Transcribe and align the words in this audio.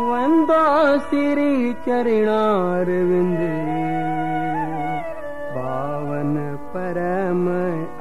वंदो 0.09 0.65
श्री 1.09 1.53
चरणारविंद 1.85 3.41
पावन 5.55 6.33
परम 6.73 7.45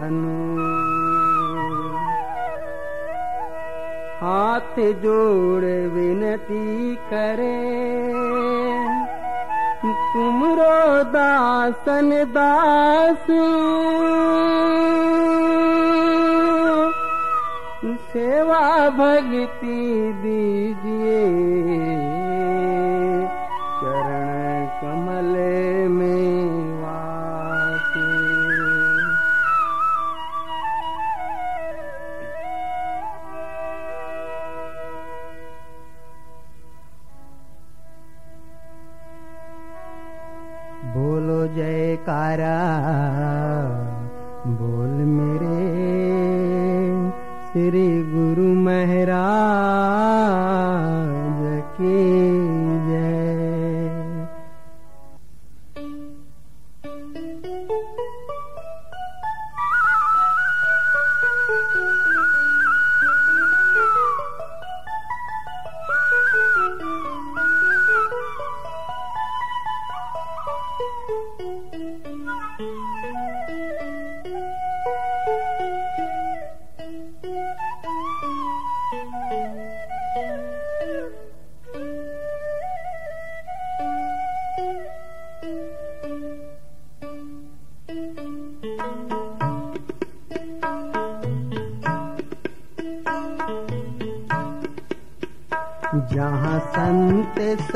अनु 0.07 0.39
हाथ 4.25 4.77
जोड़ 5.03 5.65
विनती 5.95 6.95
करे 7.13 8.34
तुमरो 10.15 10.75
दासन 11.13 12.11
दास। 12.35 13.25
सेवा 18.13 18.61
भक्ति 18.99 19.79
दीजिए 20.23 21.23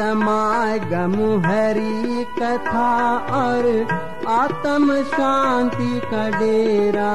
समागम 0.01 1.13
हरि 1.47 2.27
कथा 2.39 3.19
और 3.19 3.87
आत्म 4.29 5.03
शांति 5.03 6.01
का 6.05 6.31
डेरा। 6.31 7.13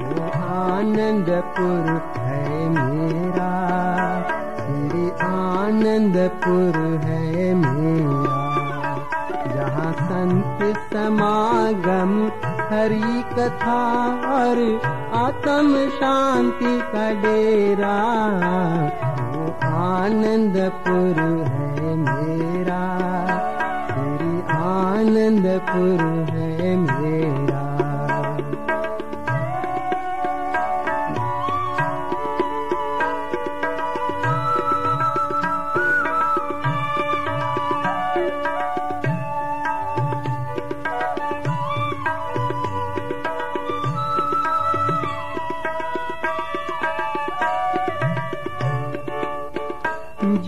वो 0.00 0.24
आनंदपुर 0.54 2.10
है 2.20 2.68
मेरा। 2.68 3.52
श्री 4.56 5.10
आनंदपुर 5.26 7.00
है 7.04 7.54
मेरा। 7.54 8.42
जहाँ 9.54 9.92
संत 9.92 10.76
समागम 10.76 12.26
हरि 12.76 13.24
कथा 13.38 14.04
और 14.32 14.80
आत्म 15.14 15.88
शांति 15.88 16.80
का 16.80 17.10
डेरा 17.10 17.98
आनन्दपुर 19.74 21.20
है 21.52 21.94
मेरा 21.96 22.80
आनन्दपुर् 24.64 26.30
है 26.30 26.51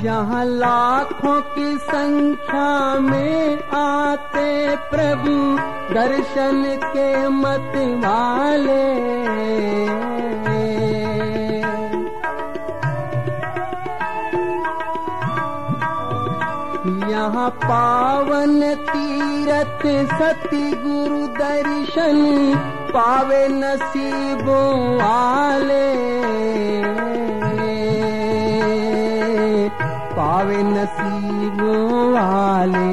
जहाँ 0.05 0.45
लाखों 0.45 1.41
की 1.55 1.77
संख्या 1.79 2.99
में 3.01 3.71
आते 3.75 4.77
प्रभु 4.91 5.37
दर्शन 5.95 6.63
के 6.85 7.29
मत 7.29 7.73
वाले। 8.05 8.83
यहाँ 17.13 17.49
पावन 17.65 18.61
तीरथ 18.91 19.83
सती 20.13 20.71
गुरु 20.85 21.27
दर्शन 21.41 22.21
पावे 22.93 23.47
नसीबों 23.49 24.69
वाले 24.97 25.85
पावे 30.45 30.63
नसीबों 30.63 32.13
वाले 32.13 32.89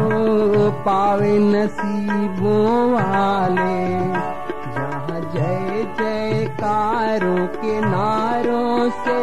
ओ 0.00 0.70
पावे 0.84 1.32
नसीबों 1.38 2.70
वाले 2.92 3.76
जहाँ 4.76 5.20
जय 5.34 5.84
जयकारों 6.00 7.46
के 7.56 7.74
नारों 7.84 8.88
से 9.04 9.18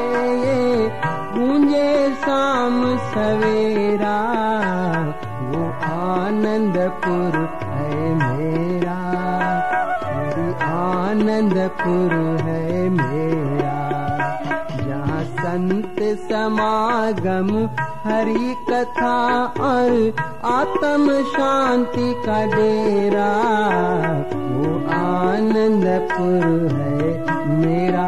गूंजे 1.33 1.89
शाम 2.25 2.77
सवेरा 3.09 4.17
वो 5.49 5.63
आनंदपुर 5.89 7.39
है 7.65 8.13
मेरा 8.21 8.99
आनंदपुर 10.77 12.13
है 12.45 12.54
समागम 16.45 17.47
हरि 18.03 18.55
कथा 18.69 19.13
और 19.67 19.93
आत्म 20.45 21.15
शांति 21.29 22.09
का 22.25 22.39
डेरा। 22.45 23.29
वो 24.49 24.73
आनंदपुर 24.95 26.45
है 26.73 27.09
मेरा 27.55 28.04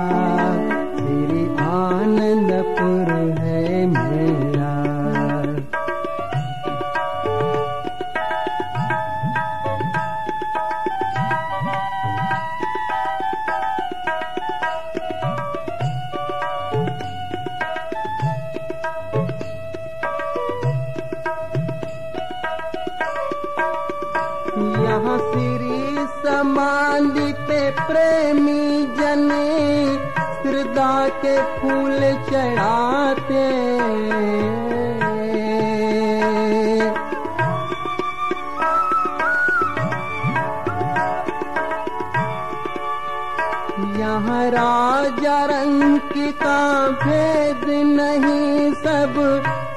राजा 45.17 45.45
रंग 45.45 45.99
का 46.41 46.57
भेद 47.01 47.63
नहीं, 47.89 48.73
सब 48.73 49.15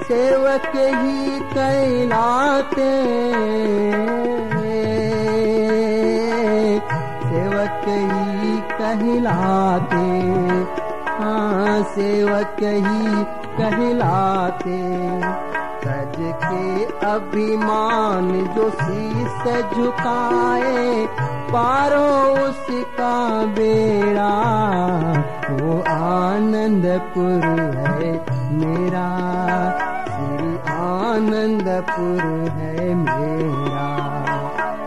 सेवक 0.03 0.73
ही 0.77 1.41
कहलाते 1.55 2.91
सेवक 7.31 7.87
ही 7.89 8.61
कहलाते 8.73 10.09
हाँ 11.21 11.83
सेवक 11.95 12.63
ही 12.63 13.25
कहलाते। 13.57 14.79
सज 15.81 16.17
के 16.43 16.85
अभिमान 17.07 18.31
जो 18.57 18.69
शीस 18.71 19.45
झुकाए, 19.75 21.07
पारो 21.51 22.09
उसका 22.45 23.17
बेड़ा। 23.57 24.31
आनंदपुर 26.81 27.44
है 27.77 28.12
मेरा। 28.53 29.09
श्री 30.05 30.53
आनंदपुर 30.73 32.23
है 32.50 32.94
मेरा। 32.94 33.88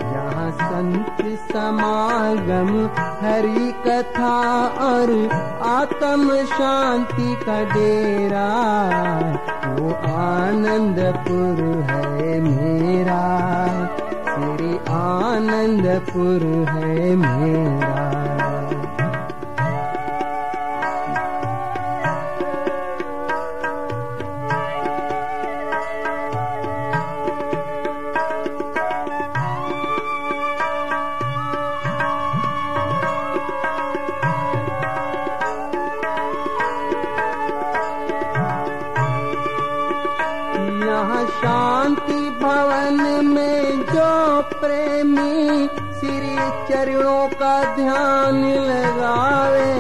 यहाँ 0.03 0.51
संत 0.51 1.17
समागम 1.51 2.71
हरि 3.21 3.73
कथा 3.87 4.65
और 4.67 5.29
आत्म 5.61 6.35
शांति 6.45 7.35
का 7.45 7.63
डेरा। 7.63 8.49
वो 9.69 9.91
आनंदपुर 10.17 11.63
है 11.91 12.39
मेरा। 12.39 13.23
श्री 14.33 14.77
आनंदपुर 14.77 16.41
है 16.69 17.15
मेरा 17.15 18.42
भवन 42.43 43.25
में 43.25 43.83
जो 43.89 44.41
प्रेमी 44.53 45.67
श्री 45.99 46.35
चरणों 46.69 47.27
का 47.41 47.53
ध्यान 47.75 48.43
लगावे। 48.69 49.71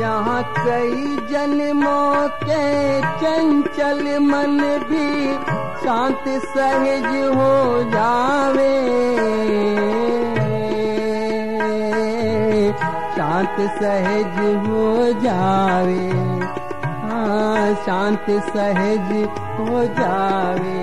यहाँ 0.00 0.42
कई 0.58 1.16
जन्मों 1.32 2.28
के 2.44 2.64
चंचल 3.20 4.02
मन 4.20 4.58
भी 4.90 5.08
शांत 5.84 6.28
सहज 6.46 7.06
हो 7.36 7.52
जावे। 7.90 8.72
शांत 13.16 13.58
सहज 13.80 14.38
हो 14.66 14.86
जावे। 15.22 16.06
हाँ 17.04 17.74
शांत 17.84 18.26
सहज 18.46 19.10
हो 19.58 19.84
जावे। 19.98 20.82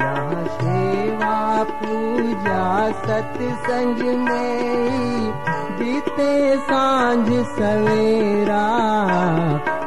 यहाँ 0.00 0.44
सेवा 0.54 1.36
पूजा 1.80 2.64
सत्संग 3.02 4.00
में 4.24 5.30
बीते 5.78 6.32
सांझ 6.66 7.28
सवेरा 7.48 8.66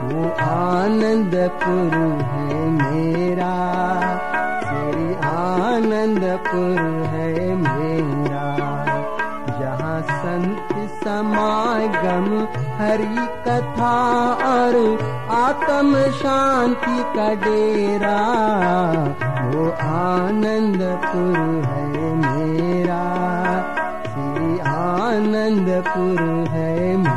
वो 0.03 0.21
आनंदपुर 0.45 1.93
है 2.31 2.53
मेरा। 2.71 3.55
श्री 4.63 5.07
आनंदपुर 5.29 6.79
है 6.79 6.98
हरि 12.79 13.27
कथा 13.47 13.95
और 14.33 14.75
आत्म 15.31 16.01
शांति 16.11 16.99
का 17.15 17.33
डेरा। 17.33 18.19
वो 19.49 19.69
आनंदपुर 19.71 21.37
है 21.67 21.87
मेरा। 22.15 23.03
श्री 24.05 24.59
आनंदपुर 24.59 26.21
है 26.49 26.97
मेरा 26.97 27.08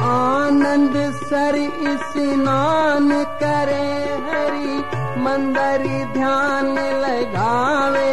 आनंद 0.00 1.12
सर 1.12 1.56
स्नान 2.02 3.24
करे, 3.24 3.92
हरि 4.26 4.84
मंदरी 5.20 6.04
ध्यान 6.04 6.66
लगावे। 6.78 8.12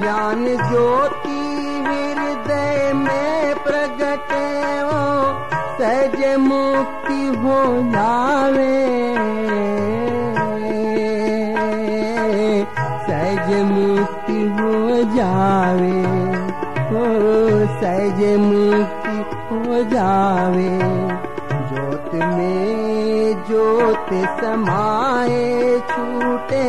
ज्ञान 0.00 0.44
ज्योति 0.44 1.40
हृदय 1.86 2.92
में 2.94 3.54
प्रगटे 3.54 4.46
हो, 4.80 5.04
सहज 5.78 6.36
मुक्ति 6.38 7.26
हो 7.26 7.62
जावे। 7.92 8.95
सहज 17.80 18.20
मुक्ति 18.40 19.16
हो 19.48 19.82
जावे। 19.90 20.70
ज्योत 21.68 22.14
में 22.14 23.44
ज्योत 23.48 24.08
समाए 24.40 25.78
छूटे 25.90 26.66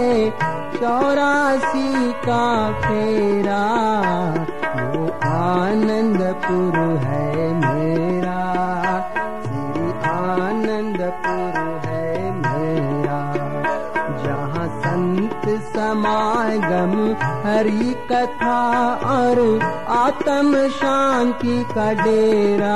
चौरासी 0.77 2.11
का 2.25 2.45
फेरा। 2.81 3.63
वो 4.77 5.05
आनंदपुर 5.29 6.77
है 7.05 7.53
मेरा 7.53 8.41
श्री 9.45 9.87
आनंदपुर 10.09 11.59
है 11.85 12.31
मेरा। 12.33 13.21
जहाँ 14.23 14.67
संत 14.79 15.49
समागम 15.73 16.93
हरि 17.57 17.93
कथा 18.11 18.57
और 19.11 19.39
आत्म 19.89 20.67
शांति 20.69 21.55
का 21.71 21.85
डेरा। 21.93 22.75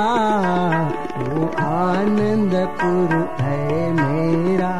वो 1.18 1.46
आनंदपुर 1.64 3.14
है 3.40 3.92
मेरा 3.92 4.72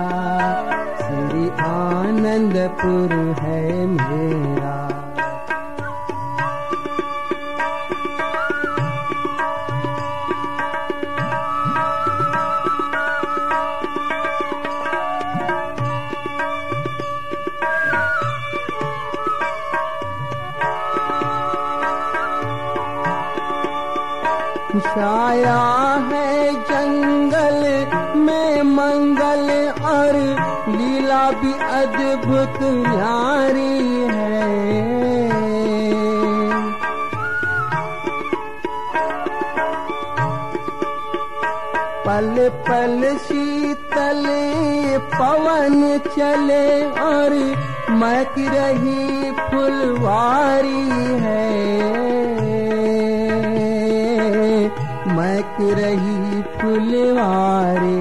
श्री 1.03 1.49
आनंदपुर 1.67 3.15
है 3.43 3.87
मेरा 3.87 4.52
छाया 24.75 25.63
है 26.11 26.53
जंगल 26.69 27.59
में 28.19 28.63
मंगल 28.63 29.51
और 29.87 30.17
लीला 30.69 31.31
भी 31.31 31.53
अद्भुत 31.53 32.59
न्यारी 32.63 33.77
है। 34.11 34.41
पल 42.07 42.49
पल 42.69 43.17
शीतल 43.19 44.25
पवन 45.15 45.99
चले 46.07 46.67
और 47.01 47.35
महक 47.91 48.35
रही 48.39 49.31
फुलवारी 49.41 50.85
है। 51.23 52.42
मैक 55.53 55.79
रही 55.79 56.43
फुलवारे, 56.43 58.01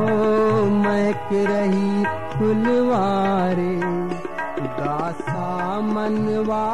ओ 0.00 0.64
मैक 0.64 1.28
रही 1.32 2.04
फुलवारे। 2.32 3.80
दासा 4.60 5.80
मनवा 5.80 6.64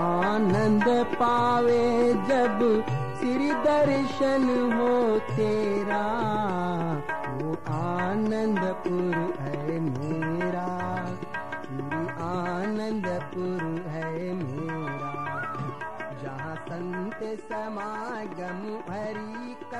आनंद 0.00 0.84
पावे 1.14 2.14
जब 2.14 2.84
श्री 3.20 3.50
दर्शन 3.50 4.44
हो 4.74 5.18
तेरा, 5.18 6.04
वो 7.30 7.52
आनंदपुर 7.74 9.14
है 9.40 9.80
मेरा 9.80 10.68
आनंदपुर 12.26 13.62
है 13.90 14.34
मेरा। 14.34 15.14
जहाँ 16.22 16.56
संत 16.56 17.18
समागम 17.40 18.62
हरी 18.92 19.27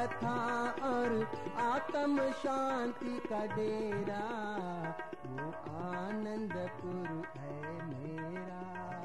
कथा 0.09 0.75
और 0.83 1.27
आत्म 1.59 2.31
शांति 2.31 3.21
का 3.29 3.47
डेरा 3.47 4.25
वो 5.27 5.49
आनंदपुर 5.79 7.27
है 7.38 7.73
मेरा। 7.87 8.98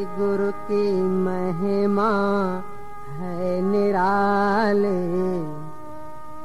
सतगुरु 0.00 0.52
की 0.52 1.02
महिमा 1.02 2.10
है 3.10 3.62
निराले। 3.62 5.00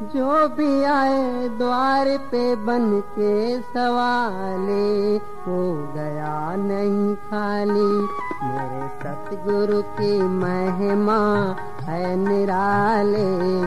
जो 0.06 0.48
भी 0.48 0.84
आए 0.84 1.50
द्वार 1.50 2.18
पे 2.18 2.56
बन 2.56 3.00
के 3.00 3.62
सवाले 3.62 5.18
हो 5.18 5.94
गया 5.96 6.56
नहीं 6.56 7.16
खाली। 7.16 8.08
मेरे 8.44 8.88
सतगुरु 8.88 9.82
की 9.82 10.22
महिमा 10.22 11.56
है 11.82 12.16
निराले। 12.16 13.62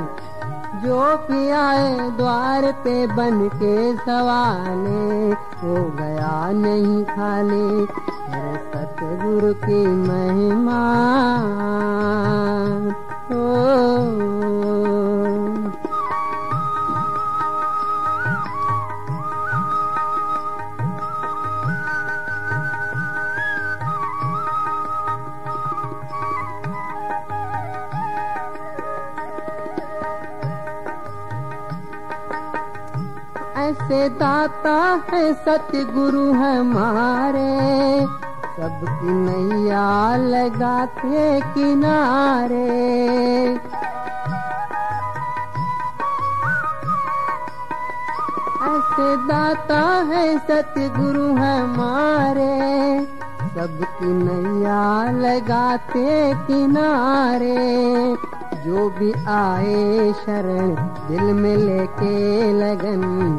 जो 0.78 1.16
भी 1.16 1.50
आए 1.50 2.10
द्वार 2.10 2.72
पे 2.72 3.06
बन 3.06 3.48
के 3.48 3.96
सवाले 3.96 5.32
हो 5.32 5.90
गया 5.90 6.50
नहीं 6.50 7.04
खाली। 7.04 7.86
सतगुरु 8.98 9.52
की 9.54 9.80
महिमा। 9.86 10.78
ओ। 13.32 13.46
ऐसे 33.58 34.08
दाता 34.08 34.78
है 35.10 35.34
सतगुरु 35.34 36.32
हमारे 36.32 37.48
सबकी 38.58 39.06
नैया 39.06 40.16
लगाते 40.16 41.40
किनारे। 41.40 42.64
ऐसे 48.62 49.16
दाता 49.16 49.80
है 49.82 50.38
सतगुरु 50.38 51.32
हमारे। 51.32 52.58
सबकी 53.54 54.06
नैया 54.06 55.10
लगाते 55.10 56.34
किनारे। 56.34 57.56
जो 58.66 58.90
भी 58.90 59.12
आए 59.12 60.12
शरण 60.12 60.74
दिल 61.08 61.22
में 61.22 61.56
लेके 61.56 62.52
लगन 62.52 63.38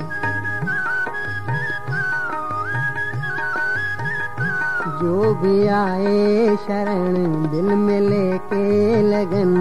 जो 5.02 5.34
भी 5.34 5.68
आए 5.68 6.56
शरण 6.56 7.14
दिल 7.52 7.66
में 7.66 8.02
लेके 8.02 9.02
लगन। 9.02 9.52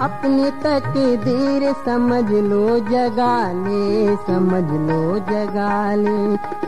अपनी 0.00 0.50
तकदीर 0.50 1.72
समझ 1.72 2.30
लो 2.30 2.78
जगा 2.78 3.52
ले 3.52 4.16
समझ 4.16 4.64
लो 4.64 5.18
जगा 5.18 5.94
ले 5.94 6.16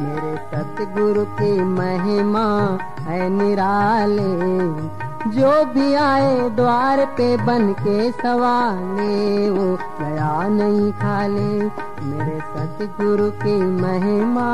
मेरे 0.00 0.36
सतगुरु 0.52 1.24
की 1.24 1.60
महिमा 1.60 2.78
है 3.00 3.28
निराले। 3.28 4.36
जो 5.30 5.64
भी 5.64 5.94
आए 5.94 6.50
द्वार 6.50 7.04
पे 7.04 7.36
बन 7.36 7.72
के 7.72 8.10
सवाले, 8.10 9.50
वो 9.50 9.78
गया 10.00 10.48
नहीं 10.48 10.92
खाले। 10.92 11.58
मेरे 12.06 12.40
सतगुरु 12.40 13.30
की 13.30 13.56
महिमा 13.82 14.50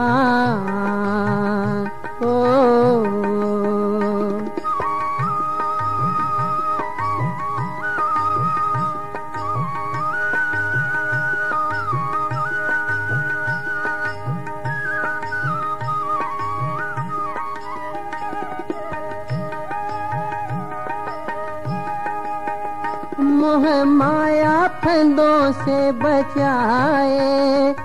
मोह 23.43 23.65
माया 23.85 24.67
फंदों 24.83 25.53
से 25.53 25.79
बचाए। 25.93 27.82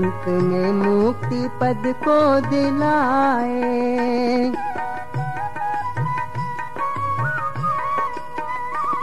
अंत 0.00 0.28
में 0.28 0.72
मुक्ति 0.72 1.48
पद 1.60 1.94
को 2.08 2.40
दिलाए। 2.40 4.52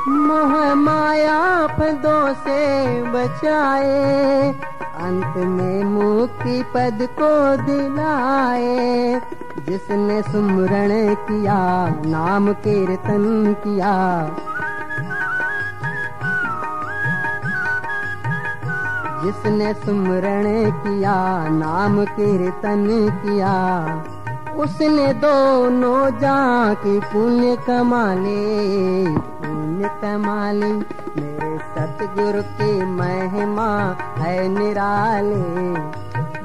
मोह 0.07 0.75
माया 0.75 1.67
फंदों 1.67 2.33
से 2.33 3.03
बचाए, 3.03 4.55
अंत 5.01 5.37
में 5.37 5.83
मुक्ति 5.83 6.63
पद 6.63 7.07
को 7.21 7.63
दिलाए। 7.63 9.21
जिसने 9.69 10.21
सुमरण 10.21 11.15
किया, 11.15 11.95
नाम 12.05 12.53
कीर्तन 12.53 13.55
किया 13.63 13.95
जिसने 19.23 19.73
सुमरण 19.73 20.45
किया, 20.71 21.15
नाम 21.49 22.03
कीर्तन 22.05 22.87
किया, 23.25 23.55
उसने 24.55 25.13
दोनों 25.13 26.09
जा 26.19 26.73
की 26.73 26.99
पुण्य 26.99 27.55
कमाले 27.67 29.05
पुण्य 29.39 29.89
कमाले। 30.01 30.71
मेरे 31.17 31.57
सतगुरु 31.57 32.41
की 32.41 32.85
महिमा 32.85 33.69
है 34.17 34.47
निराले, 34.47 35.41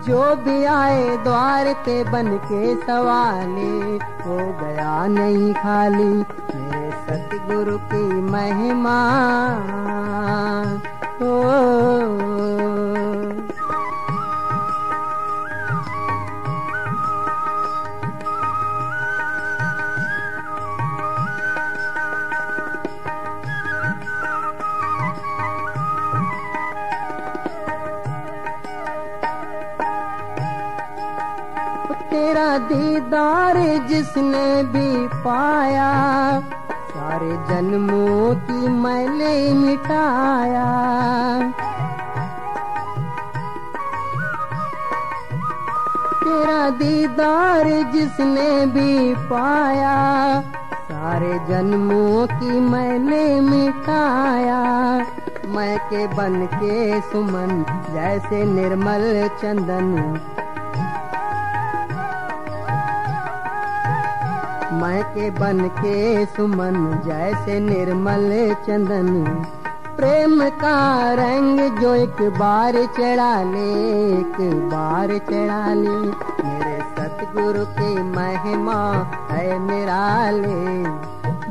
जो 0.02 0.34
भी 0.36 0.64
आए 0.64 1.16
द्वार 1.16 1.72
पे 1.86 2.02
बन 2.04 2.28
के 2.44 2.74
सवाले 2.76 3.96
हो 4.24 4.38
गया 4.60 5.06
नहीं 5.06 5.52
खाली। 5.54 6.12
मेरे 6.54 6.90
सतगुरु 7.06 7.78
की 7.78 8.04
महिमा 8.30 8.98
तेरा 32.12 32.58
दीदार 32.58 33.56
जिसने 33.88 34.62
भी 34.62 35.06
पाया 35.22 35.90
सारे 37.02 37.30
जन्मों 37.48 38.34
की 38.34 38.68
मैले 38.68 39.52
मिटाया। 39.52 40.66
तेरा 46.22 46.70
दीदार 46.70 47.66
जिसने 47.92 48.66
भी 48.66 49.14
पाया, 49.14 49.96
सारे 50.82 51.32
जन्मों 51.48 52.26
की 52.26 52.60
मैंने 52.70 53.24
मिटाया। 53.40 54.62
मैं 55.48 55.78
के 55.78 56.06
बन 56.06 56.46
के 56.54 57.00
सुमन, 57.00 57.64
जैसे 57.94 58.44
निर्मल 58.44 59.28
चंदन 59.42 59.90
के 65.02 65.30
बन 65.30 65.60
के 65.78 66.26
सुमन 66.26 66.76
जैसे 67.06 67.58
निर्मल 67.60 68.30
चंदन। 68.66 69.24
प्रेम 69.96 70.48
का 70.50 70.78
रंग 71.12 71.60
जो 71.80 71.94
एक 71.94 72.22
बार 72.38 72.72
चढ़ा 72.72 73.42
ले 73.42 73.70
एक 74.12 74.38
बार 74.72 75.08
चढ़ा 75.30 75.74
ले 75.74 75.98
मेरे 76.44 76.78
सतगुरु 76.92 77.64
की 77.78 77.94
महिमा 78.02 78.80
है 79.30 79.58
मेरा 79.58 80.30
ले। 80.30 80.84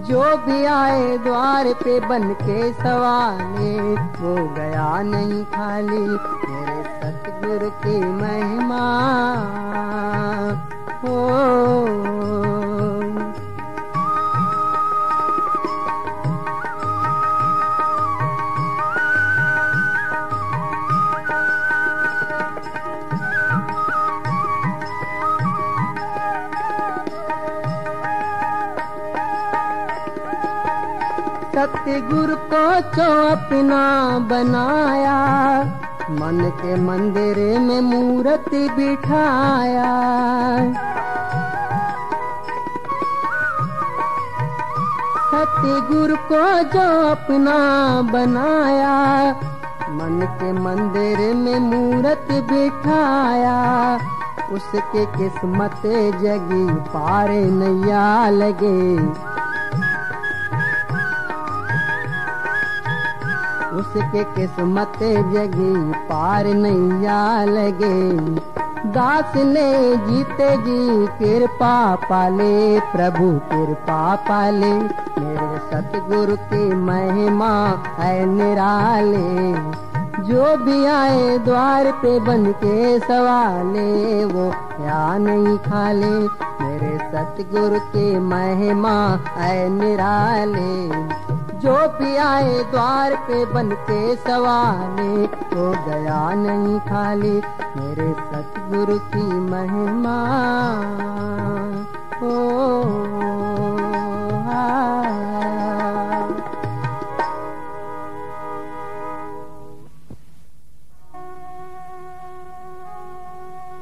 जो 0.01 0.23
भी 0.37 0.65
आए 0.65 1.17
द्वार 1.17 1.73
पे 1.73 1.99
बन 1.99 2.33
के 2.33 2.73
सवाले 2.73 3.77
वो 3.93 4.35
गया 4.55 5.01
नहीं 5.01 5.43
खाली। 5.45 6.05
मेरे 6.47 6.81
सतगुरु 6.97 7.69
की 7.83 7.99
महिमा 7.99 8.83
हो 11.03 11.19
सतगुरु 31.55 32.35
को 32.35 32.79
जो 32.79 33.31
अपना 33.31 34.19
बनाया, 34.19 35.63
मन 36.09 36.51
के 36.55 36.81
मंदिर 36.81 37.59
में 37.59 37.81
मूर्ति 37.81 38.69
बिठाया। 38.69 39.91
सतगुरु 45.31 46.15
को 46.15 46.63
जो 46.63 47.09
अपना 47.09 47.57
बनाया, 48.01 49.31
मन 49.89 50.37
के 50.41 50.53
मंदिर 50.53 51.35
में 51.35 51.59
मूर्त 51.59 52.27
बिठाया। 52.31 53.99
उसके 54.51 55.05
किस्मत 55.05 55.81
जगी 56.21 56.73
पार 56.73 57.29
नैया 57.29 58.29
लगे। 58.29 59.30
उसके 63.95 64.23
किस्मत 64.23 64.93
जगी 65.03 65.91
पार 66.09 66.45
नैया 66.45 67.43
लगे। 67.43 68.11
दास 68.89 69.35
ने 69.35 69.95
जीते 69.95 70.57
जी 70.57 71.07
कृपा 71.07 71.95
पाले, 71.95 72.79
प्रभु 72.79 73.55
कृपा 73.55 74.15
पाले। 74.15 74.73
मेरे 75.21 75.57
सतगुरु 75.57 76.35
की 76.35 76.73
महिमा 76.73 77.83
है 77.99 78.25
निराले। 78.25 79.53
जो 80.21 80.57
भी 80.57 80.85
आए 80.85 81.37
द्वार 81.37 81.91
पे 81.91 82.19
बन 82.19 82.51
के 82.51 82.99
सवाले, 82.99 84.25
वो 84.25 84.51
क्या 84.51 85.17
नहीं 85.17 85.57
खाले। 85.57 86.19
मेरे 86.63 86.97
सतगुरु 86.97 87.79
की 87.79 88.19
महिमा 88.19 89.19
है 89.37 89.69
निराले। 89.69 90.91
जो 91.63 91.73
आए 92.17 92.63
द्वार 92.71 93.15
पे 93.25 93.39
बन 93.45 93.69
के 93.89 94.15
सवाले 94.15 95.27
तो 95.51 95.65
गया 95.85 96.21
नहीं 96.35 96.79
खाली 96.87 97.33
मेरे 97.77 98.07
सतगुरु 98.21 98.97
की 99.13 99.25
महिमा। 99.49 100.17
ओ 102.23 102.33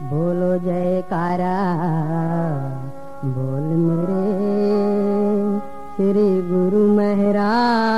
बोलो 0.09 0.51
जयकारा, 0.59 1.57
बोल 3.25 3.65
मेरे 3.79 4.18
श्री 5.99 6.41
गुरु 6.41 6.93
महाराज। 6.93 7.88